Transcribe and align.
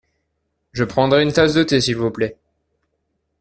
Je 0.71 0.83
prendrai 0.83 1.21
une 1.21 1.31
tasse 1.31 1.53
de 1.53 1.61
thé 1.61 1.79
s’il 1.79 1.95
vous 1.95 2.09
plait. 2.09 2.35